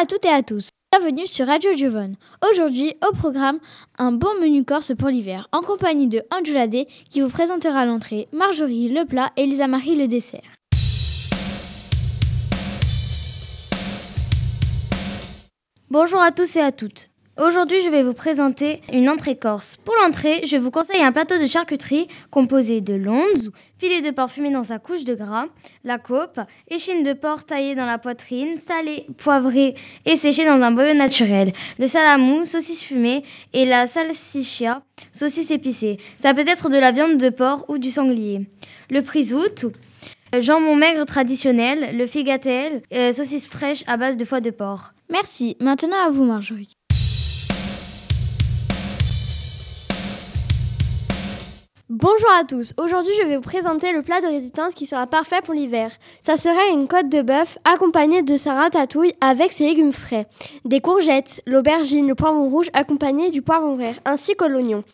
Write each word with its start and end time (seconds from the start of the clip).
à 0.00 0.06
toutes 0.06 0.24
et 0.24 0.30
à 0.30 0.42
tous. 0.42 0.70
Bienvenue 0.92 1.26
sur 1.26 1.46
Radio 1.46 1.72
Giovone. 1.72 2.16
Aujourd'hui, 2.50 2.94
au 3.08 3.14
programme, 3.14 3.58
un 3.98 4.10
bon 4.10 4.28
menu 4.40 4.64
corse 4.64 4.92
pour 4.96 5.08
l'hiver, 5.08 5.48
en 5.52 5.62
compagnie 5.62 6.08
de 6.08 6.22
Angela 6.32 6.66
qui 7.08 7.20
vous 7.20 7.28
présentera 7.28 7.84
l'entrée, 7.84 8.26
Marjorie 8.32 8.88
le 8.88 9.04
plat 9.04 9.30
et 9.36 9.46
Lisa 9.46 9.68
Marie 9.68 9.94
le 9.94 10.08
dessert. 10.08 10.40
Bonjour 15.88 16.20
à 16.20 16.32
tous 16.32 16.56
et 16.56 16.60
à 16.60 16.72
toutes. 16.72 17.09
Aujourd'hui, 17.40 17.80
je 17.82 17.88
vais 17.88 18.02
vous 18.02 18.12
présenter 18.12 18.82
une 18.92 19.08
entrée 19.08 19.34
corse. 19.34 19.78
Pour 19.82 19.94
l'entrée, 19.94 20.42
je 20.44 20.58
vous 20.58 20.70
conseille 20.70 21.02
un 21.02 21.10
plateau 21.10 21.38
de 21.38 21.46
charcuterie 21.46 22.06
composé 22.30 22.82
de 22.82 22.92
lonze, 22.92 23.50
filet 23.78 24.02
de 24.02 24.10
porc 24.10 24.30
fumé 24.30 24.50
dans 24.50 24.64
sa 24.64 24.78
couche 24.78 25.04
de 25.04 25.14
gras, 25.14 25.46
la 25.82 25.96
coupe, 25.96 26.38
échine 26.68 27.02
de 27.02 27.14
porc 27.14 27.44
taillée 27.44 27.74
dans 27.74 27.86
la 27.86 27.96
poitrine, 27.96 28.58
salée, 28.58 29.06
poivrée 29.16 29.74
et 30.04 30.16
séchée 30.16 30.44
dans 30.44 30.60
un 30.60 30.70
boyau 30.70 30.92
naturel, 30.92 31.54
le 31.78 31.86
salamou, 31.86 32.44
saucisse 32.44 32.82
fumée 32.82 33.22
et 33.54 33.64
la 33.64 33.86
salsiccia, 33.86 34.82
saucisse 35.10 35.50
épicée. 35.50 35.96
Ça 36.18 36.34
peut 36.34 36.46
être 36.46 36.68
de 36.68 36.76
la 36.76 36.92
viande 36.92 37.16
de 37.16 37.30
porc 37.30 37.64
ou 37.68 37.78
du 37.78 37.90
sanglier. 37.90 38.42
Le 38.90 39.00
prisout, 39.00 39.72
jambon 40.38 40.76
maigre 40.76 41.06
traditionnel, 41.06 41.96
le 41.96 42.06
figatel, 42.06 42.82
euh, 42.92 43.12
saucisse 43.12 43.48
fraîche 43.48 43.82
à 43.86 43.96
base 43.96 44.18
de 44.18 44.26
foie 44.26 44.42
de 44.42 44.50
porc. 44.50 44.92
Merci. 45.10 45.56
Maintenant 45.58 46.04
à 46.06 46.10
vous, 46.10 46.24
Marjorie. 46.24 46.76
Bonjour 51.92 52.30
à 52.38 52.44
tous, 52.44 52.72
aujourd'hui 52.76 53.12
je 53.20 53.26
vais 53.26 53.34
vous 53.34 53.42
présenter 53.42 53.92
le 53.92 54.02
plat 54.02 54.20
de 54.20 54.26
résistance 54.28 54.74
qui 54.74 54.86
sera 54.86 55.08
parfait 55.08 55.40
pour 55.42 55.54
l'hiver. 55.54 55.90
Ça 56.22 56.36
serait 56.36 56.72
une 56.72 56.86
côte 56.86 57.08
de 57.08 57.20
bœuf 57.20 57.58
accompagnée 57.64 58.22
de 58.22 58.36
sa 58.36 58.54
ratatouille 58.54 59.12
avec 59.20 59.50
ses 59.50 59.66
légumes 59.66 59.90
frais, 59.90 60.28
des 60.64 60.80
courgettes, 60.80 61.42
l'aubergine, 61.46 62.06
le 62.06 62.14
poivron 62.14 62.48
rouge 62.48 62.70
accompagné 62.74 63.30
du 63.30 63.42
poivron 63.42 63.74
vert 63.74 63.96
ainsi 64.04 64.36
que 64.36 64.44
l'oignon. 64.44 64.84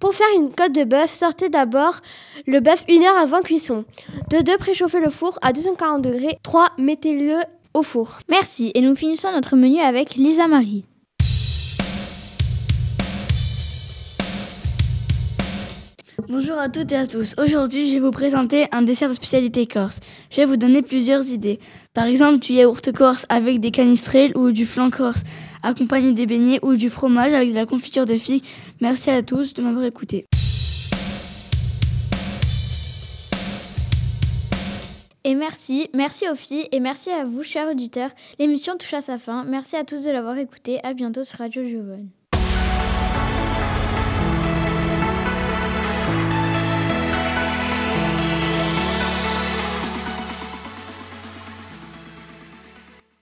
Pour 0.00 0.14
faire 0.14 0.26
une 0.38 0.50
côte 0.50 0.72
de 0.72 0.84
bœuf, 0.84 1.10
sortez 1.10 1.50
d'abord 1.50 2.00
le 2.46 2.60
bœuf 2.60 2.82
une 2.88 3.02
heure 3.04 3.18
avant 3.18 3.42
cuisson. 3.42 3.84
De 4.30 4.38
deux, 4.38 4.56
préchauffez 4.56 5.00
le 5.00 5.10
four 5.10 5.38
à 5.42 5.52
240 5.52 6.00
degrés. 6.00 6.38
3. 6.44 6.68
Mettez-le 6.78 7.40
au 7.74 7.82
four. 7.82 8.20
Merci 8.30 8.72
et 8.74 8.80
nous 8.80 8.96
finissons 8.96 9.32
notre 9.32 9.54
menu 9.54 9.80
avec 9.80 10.14
Lisa 10.14 10.46
Marie. 10.46 10.86
Bonjour 16.26 16.58
à 16.58 16.68
toutes 16.68 16.90
et 16.90 16.96
à 16.96 17.06
tous. 17.06 17.34
Aujourd'hui, 17.38 17.88
je 17.88 17.94
vais 17.94 18.00
vous 18.00 18.10
présenter 18.10 18.66
un 18.72 18.82
dessert 18.82 19.08
de 19.08 19.14
spécialité 19.14 19.66
corse. 19.66 20.00
Je 20.30 20.36
vais 20.36 20.46
vous 20.46 20.56
donner 20.56 20.82
plusieurs 20.82 21.28
idées. 21.28 21.60
Par 21.94 22.06
exemple, 22.06 22.40
du 22.40 22.54
yaourt 22.54 22.92
corse 22.92 23.24
avec 23.28 23.60
des 23.60 23.70
canistrelles 23.70 24.36
ou 24.36 24.50
du 24.50 24.66
flan 24.66 24.90
corse 24.90 25.22
accompagné 25.62 26.12
des 26.12 26.26
beignets 26.26 26.58
ou 26.62 26.74
du 26.74 26.90
fromage 26.90 27.32
avec 27.32 27.50
de 27.50 27.54
la 27.54 27.66
confiture 27.66 28.04
de 28.04 28.16
figues. 28.16 28.44
Merci 28.80 29.10
à 29.10 29.22
tous 29.22 29.54
de 29.54 29.62
m'avoir 29.62 29.84
écouté. 29.84 30.26
Et 35.24 35.34
merci, 35.34 35.88
merci 35.94 36.28
aux 36.28 36.34
filles 36.34 36.68
et 36.72 36.80
merci 36.80 37.10
à 37.10 37.24
vous, 37.24 37.42
chers 37.42 37.70
auditeurs. 37.70 38.10
L'émission 38.38 38.76
touche 38.76 38.94
à 38.94 39.00
sa 39.00 39.18
fin. 39.18 39.44
Merci 39.44 39.76
à 39.76 39.84
tous 39.84 40.02
de 40.02 40.10
l'avoir 40.10 40.36
écouté. 40.36 40.80
À 40.84 40.94
bientôt 40.94 41.22
sur 41.22 41.38
Radio 41.38 41.64
Giovone. 41.64 42.08